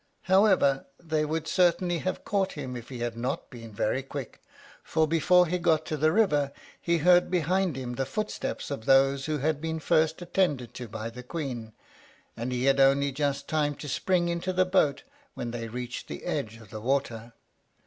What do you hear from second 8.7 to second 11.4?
of those who had been first attended to by the